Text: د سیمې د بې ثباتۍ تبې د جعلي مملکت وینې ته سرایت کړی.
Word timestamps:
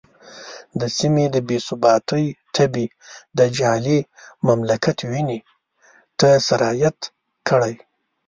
د 0.79 0.81
سیمې 0.97 1.25
د 1.35 1.37
بې 1.47 1.57
ثباتۍ 1.67 2.25
تبې 2.55 2.85
د 3.37 3.39
جعلي 3.57 3.99
مملکت 4.47 4.97
وینې 5.11 5.39
ته 6.19 6.29
سرایت 6.47 6.99
کړی. 7.47 7.75